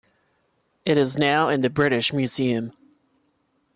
[0.83, 2.71] It is now in the British Museum.